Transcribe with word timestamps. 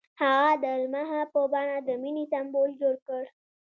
هغه 0.21 0.51
د 0.63 0.65
لمحه 0.81 1.21
په 1.33 1.41
بڼه 1.51 1.77
د 1.87 1.89
مینې 2.01 2.25
سمبول 2.31 2.69
جوړ 2.81 2.95
کړ. 3.07 3.23